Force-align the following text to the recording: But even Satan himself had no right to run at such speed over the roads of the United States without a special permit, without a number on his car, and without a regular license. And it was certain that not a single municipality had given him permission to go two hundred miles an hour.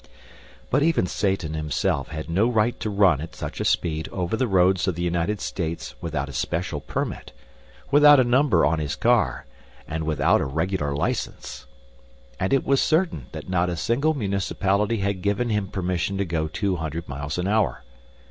But 0.71 0.81
even 0.81 1.05
Satan 1.05 1.53
himself 1.53 2.07
had 2.07 2.27
no 2.27 2.47
right 2.49 2.79
to 2.79 2.89
run 2.89 3.21
at 3.21 3.35
such 3.35 3.63
speed 3.67 4.09
over 4.11 4.35
the 4.35 4.47
roads 4.47 4.87
of 4.87 4.95
the 4.95 5.03
United 5.03 5.39
States 5.39 5.93
without 6.01 6.27
a 6.27 6.33
special 6.33 6.79
permit, 6.81 7.33
without 7.91 8.19
a 8.19 8.23
number 8.23 8.65
on 8.65 8.79
his 8.79 8.95
car, 8.95 9.45
and 9.87 10.03
without 10.05 10.41
a 10.41 10.45
regular 10.45 10.95
license. 10.95 11.67
And 12.39 12.51
it 12.51 12.65
was 12.65 12.81
certain 12.81 13.27
that 13.33 13.47
not 13.47 13.69
a 13.69 13.77
single 13.77 14.15
municipality 14.15 14.97
had 15.01 15.21
given 15.21 15.49
him 15.51 15.67
permission 15.67 16.17
to 16.17 16.25
go 16.25 16.47
two 16.47 16.77
hundred 16.77 17.07
miles 17.07 17.37
an 17.37 17.47
hour. 17.47 17.83